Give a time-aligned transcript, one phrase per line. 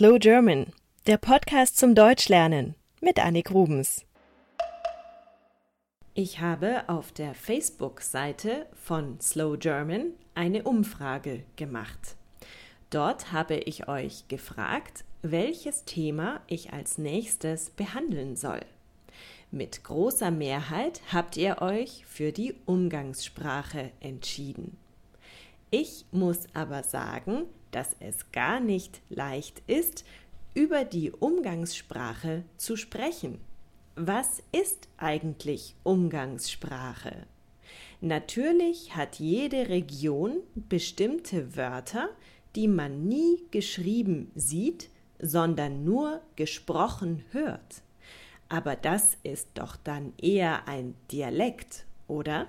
[0.00, 0.72] Slow German,
[1.06, 4.06] der Podcast zum Deutschlernen mit Annik Rubens.
[6.14, 12.16] Ich habe auf der Facebook-Seite von Slow German eine Umfrage gemacht.
[12.88, 18.60] Dort habe ich euch gefragt, welches Thema ich als nächstes behandeln soll.
[19.50, 24.78] Mit großer Mehrheit habt ihr euch für die Umgangssprache entschieden.
[25.70, 30.04] Ich muss aber sagen, dass es gar nicht leicht ist,
[30.54, 33.40] über die Umgangssprache zu sprechen.
[33.94, 37.26] Was ist eigentlich Umgangssprache?
[38.00, 42.08] Natürlich hat jede Region bestimmte Wörter,
[42.56, 47.82] die man nie geschrieben sieht, sondern nur gesprochen hört.
[48.48, 52.46] Aber das ist doch dann eher ein Dialekt, oder?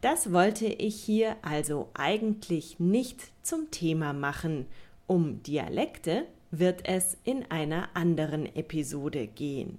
[0.00, 4.66] Das wollte ich hier also eigentlich nicht zum Thema machen.
[5.06, 9.78] Um Dialekte wird es in einer anderen Episode gehen.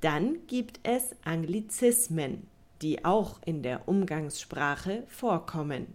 [0.00, 2.48] Dann gibt es Anglizismen,
[2.82, 5.86] die auch in der Umgangssprache vorkommen.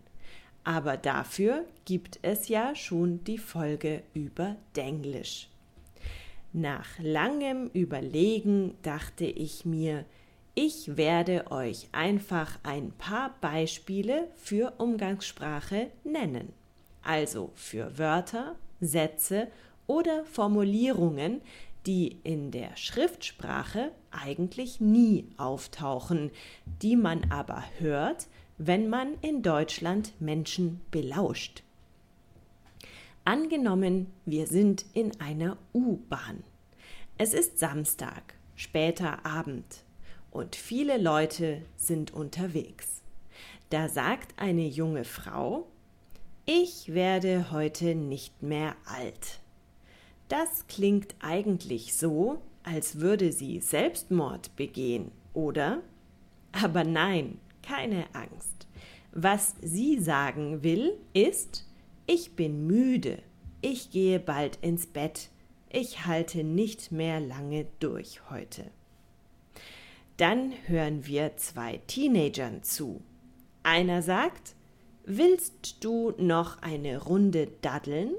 [0.63, 5.49] Aber dafür gibt es ja schon die Folge über Denglisch.
[6.53, 10.05] Nach langem Überlegen dachte ich mir,
[10.59, 16.51] ich werde euch einfach ein paar Beispiele für Umgangssprache nennen.
[17.03, 19.49] Also für Wörter, Sätze
[19.85, 21.41] oder Formulierungen,
[21.85, 26.31] die in der Schriftsprache eigentlich nie auftauchen,
[26.81, 28.25] die man aber hört,
[28.57, 31.61] wenn man in Deutschland Menschen belauscht.
[33.25, 36.43] Angenommen, wir sind in einer U-Bahn.
[37.19, 39.83] Es ist Samstag, später Abend
[40.37, 43.01] und viele Leute sind unterwegs.
[43.71, 45.67] Da sagt eine junge Frau,
[46.45, 49.39] ich werde heute nicht mehr alt.
[50.29, 55.81] Das klingt eigentlich so, als würde sie Selbstmord begehen, oder?
[56.51, 58.67] Aber nein, keine Angst.
[59.13, 61.67] Was sie sagen will, ist,
[62.05, 63.23] ich bin müde,
[63.61, 65.31] ich gehe bald ins Bett,
[65.69, 68.69] ich halte nicht mehr lange durch heute.
[70.17, 73.01] Dann hören wir zwei Teenagern zu.
[73.63, 74.55] Einer sagt,
[75.09, 78.11] Willst du noch eine Runde daddeln?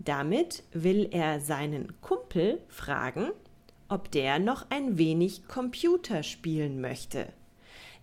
[0.00, 3.30] Damit will er seinen Kumpel fragen,
[3.88, 7.32] ob der noch ein wenig Computer spielen möchte.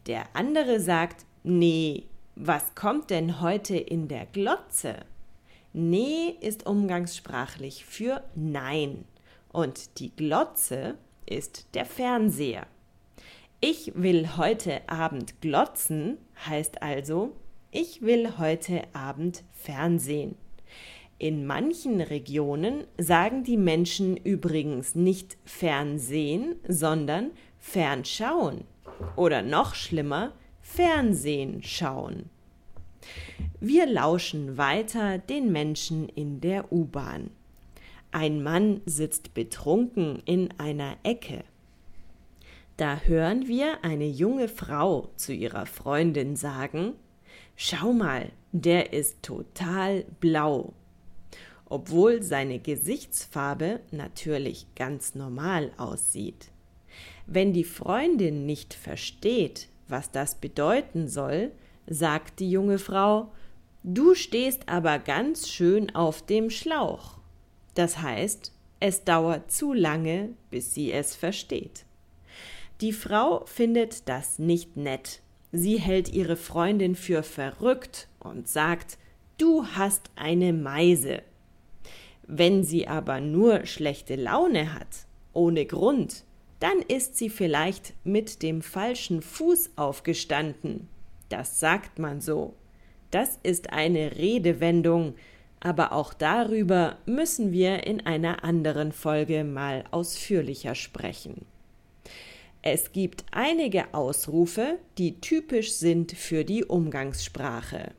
[0.05, 2.05] Der andere sagt, nee,
[2.35, 4.99] was kommt denn heute in der Glotze?
[5.73, 9.03] Nee ist umgangssprachlich für Nein
[9.51, 12.67] und die Glotze ist der Fernseher.
[13.59, 17.35] Ich will heute Abend glotzen heißt also,
[17.71, 20.35] ich will heute Abend Fernsehen.
[21.17, 28.65] In manchen Regionen sagen die Menschen übrigens nicht Fernsehen, sondern Fernschauen
[29.15, 32.29] oder noch schlimmer Fernsehen schauen.
[33.59, 37.31] Wir lauschen weiter den Menschen in der U-Bahn.
[38.11, 41.43] Ein Mann sitzt betrunken in einer Ecke.
[42.77, 46.93] Da hören wir eine junge Frau zu ihrer Freundin sagen
[47.55, 50.73] Schau mal, der ist total blau.
[51.65, 56.51] Obwohl seine Gesichtsfarbe natürlich ganz normal aussieht.
[57.25, 61.51] Wenn die Freundin nicht versteht, was das bedeuten soll,
[61.87, 63.31] sagt die junge Frau
[63.83, 67.17] Du stehst aber ganz schön auf dem Schlauch.
[67.73, 71.86] Das heißt, es dauert zu lange, bis sie es versteht.
[72.81, 75.21] Die Frau findet das nicht nett.
[75.51, 78.99] Sie hält ihre Freundin für verrückt und sagt,
[79.39, 81.23] du hast eine Meise.
[82.27, 86.23] Wenn sie aber nur schlechte Laune hat, ohne Grund,
[86.59, 90.87] dann ist sie vielleicht mit dem falschen Fuß aufgestanden.
[91.29, 92.53] Das sagt man so.
[93.09, 95.15] Das ist eine Redewendung,
[95.59, 101.45] aber auch darüber müssen wir in einer anderen Folge mal ausführlicher sprechen.
[102.61, 107.91] Es gibt einige Ausrufe, die typisch sind für die Umgangssprache.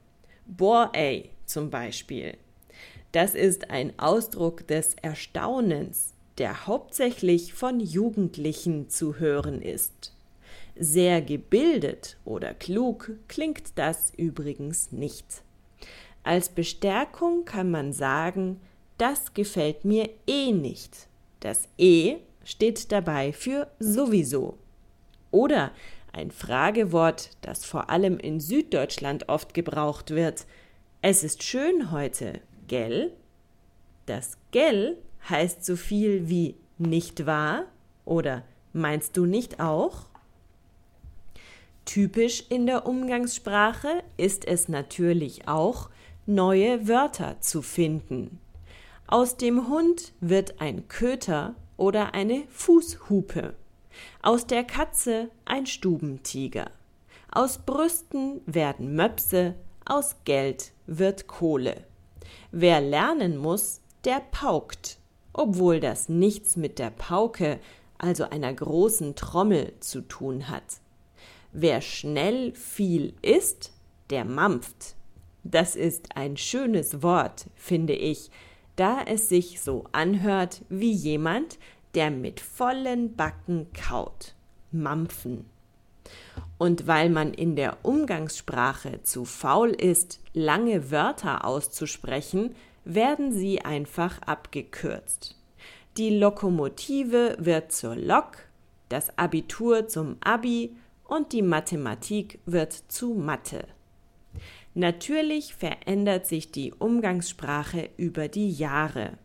[0.47, 2.37] Boah ey zum Beispiel.
[3.13, 10.15] Das ist ein Ausdruck des Erstaunens, der hauptsächlich von Jugendlichen zu hören ist.
[10.77, 15.43] Sehr gebildet oder klug klingt das übrigens nicht.
[16.23, 18.61] Als Bestärkung kann man sagen,
[18.99, 21.09] das gefällt mir eh nicht.
[21.41, 24.59] Das E steht dabei für sowieso.
[25.31, 25.73] Oder
[26.13, 30.47] ein Fragewort, das vor allem in Süddeutschland oft gebraucht wird.
[31.03, 33.13] Es ist schön heute, gell?
[34.07, 34.97] Das Gell
[35.29, 37.65] heißt so viel wie nicht wahr
[38.05, 38.43] oder
[38.73, 40.07] meinst du nicht auch?
[41.85, 45.89] Typisch in der Umgangssprache ist es natürlich auch,
[46.27, 48.41] neue Wörter zu finden.
[49.07, 53.55] Aus dem Hund wird ein Köter oder eine Fußhupe.
[54.21, 56.71] Aus der Katze ein Stubentiger.
[57.33, 59.55] Aus Brüsten werden Möpse,
[59.87, 61.85] aus Geld wird Kohle.
[62.51, 64.99] Wer lernen muss, der paukt,
[65.33, 67.59] obwohl das nichts mit der Pauke,
[67.97, 70.81] also einer großen Trommel, zu tun hat.
[71.53, 73.73] Wer schnell viel isst,
[74.11, 74.95] der mampft.
[75.45, 78.31] Das ist ein schönes Wort, finde ich,
[78.79, 81.59] da es sich so anhört wie jemand,
[81.95, 84.35] der mit vollen Backen kaut.
[84.71, 85.47] Mampfen.
[86.59, 92.55] Und weil man in der Umgangssprache zu faul ist, lange Wörter auszusprechen,
[92.85, 95.37] werden sie einfach abgekürzt.
[95.97, 98.39] Die Lokomotive wird zur Lok,
[98.89, 103.67] das Abitur zum Abi und die Mathematik wird zu Mathe.
[104.79, 109.19] Natürlich verändert sich die Umgangssprache über die Jahre.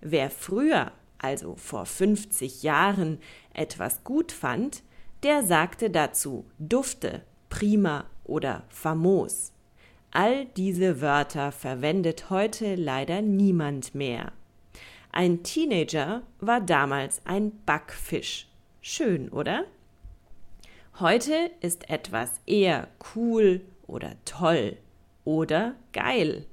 [0.00, 3.18] Wer früher, also vor 50 Jahren,
[3.52, 4.82] etwas gut fand,
[5.22, 7.20] der sagte dazu dufte,
[7.50, 9.52] prima oder famos.
[10.10, 14.32] All diese Wörter verwendet heute leider niemand mehr.
[15.12, 18.48] Ein Teenager war damals ein Backfisch.
[18.80, 19.66] Schön, oder?
[20.98, 24.78] Heute ist etwas eher cool oder toll
[25.24, 26.46] oder geil.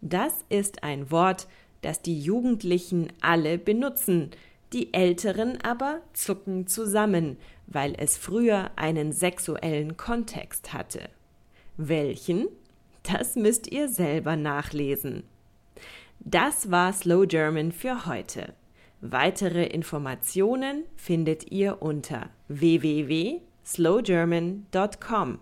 [0.00, 1.46] Das ist ein Wort,
[1.82, 4.30] das die Jugendlichen alle benutzen,
[4.72, 7.36] die Älteren aber zucken zusammen,
[7.66, 11.08] weil es früher einen sexuellen Kontext hatte.
[11.76, 12.48] Welchen?
[13.02, 15.24] Das müsst ihr selber nachlesen.
[16.20, 18.52] Das war Slow German für heute.
[19.00, 25.38] Weitere Informationen findet ihr unter www.slowgerman.com.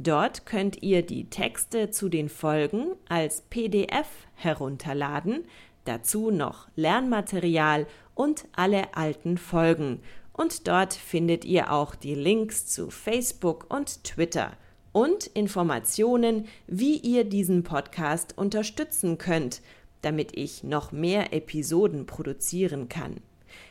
[0.00, 4.06] Dort könnt ihr die Texte zu den Folgen als PDF
[4.36, 5.44] herunterladen,
[5.84, 7.84] dazu noch Lernmaterial
[8.14, 10.00] und alle alten Folgen.
[10.32, 14.52] Und dort findet ihr auch die Links zu Facebook und Twitter
[14.92, 19.62] und Informationen, wie ihr diesen Podcast unterstützen könnt,
[20.02, 23.16] damit ich noch mehr Episoden produzieren kann.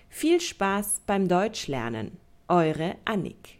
[0.09, 2.17] Viel Spaß beim Deutschlernen.
[2.49, 3.59] Eure Annik.